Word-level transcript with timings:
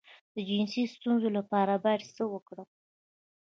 د 0.33 0.35
جنسي 0.49 0.83
ستونزې 0.95 1.29
لپاره 1.37 1.73
باید 1.83 2.01
څه 2.15 2.23
وکړم؟ 2.33 2.67